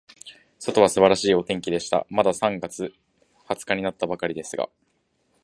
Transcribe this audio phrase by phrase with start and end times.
[0.57, 2.07] 外は素晴らしいお天気でした。
[2.09, 2.91] まだ三月
[3.47, 4.67] 二十日になったばかりですが、